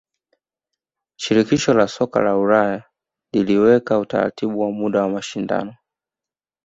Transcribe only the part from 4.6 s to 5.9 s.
muda wa mashindano